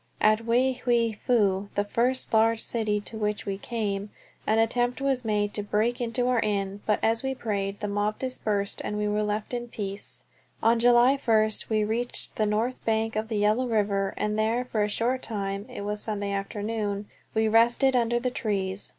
At 0.19 0.45
Wei 0.47 0.73
Hwei 0.83 1.11
Fu, 1.13 1.69
the 1.75 1.83
first 1.83 2.33
large 2.33 2.63
city 2.63 2.99
to 3.01 3.19
which 3.19 3.45
we 3.45 3.59
came, 3.59 4.09
an 4.47 4.57
attempt 4.57 4.99
was 4.99 5.23
made 5.23 5.53
to 5.53 5.61
break 5.61 6.01
into 6.01 6.27
our 6.27 6.39
inn, 6.39 6.81
but 6.87 6.97
as 7.03 7.21
we 7.21 7.35
prayed 7.35 7.79
the 7.81 7.87
mob 7.87 8.17
dispersed 8.17 8.81
and 8.83 8.97
we 8.97 9.07
were 9.07 9.21
left 9.21 9.53
in 9.53 9.67
peace. 9.67 10.25
On 10.63 10.79
July 10.79 11.17
first 11.17 11.69
we 11.69 11.83
reached 11.83 12.35
the 12.37 12.47
north 12.47 12.83
bank 12.83 13.15
of 13.15 13.27
the 13.27 13.37
Yellow 13.37 13.67
River, 13.67 14.15
and 14.17 14.39
there 14.39 14.65
for 14.65 14.81
a 14.83 14.89
short 14.89 15.21
time 15.21 15.67
(it 15.69 15.81
was 15.81 16.01
Sunday 16.01 16.31
afternoon) 16.31 17.05
we 17.35 17.47
rested 17.47 17.95
under 17.95 18.19
the 18.19 18.31
trees. 18.31 18.89